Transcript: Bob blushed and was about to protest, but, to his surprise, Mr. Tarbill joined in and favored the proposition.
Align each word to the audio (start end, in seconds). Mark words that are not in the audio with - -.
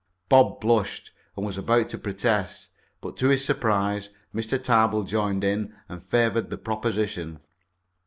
Bob 0.29 0.59
blushed 0.59 1.11
and 1.37 1.45
was 1.45 1.59
about 1.59 1.87
to 1.89 1.95
protest, 1.99 2.71
but, 3.01 3.15
to 3.17 3.27
his 3.27 3.45
surprise, 3.45 4.09
Mr. 4.33 4.57
Tarbill 4.57 5.03
joined 5.03 5.43
in 5.43 5.75
and 5.87 6.01
favored 6.01 6.49
the 6.49 6.57
proposition. 6.57 7.37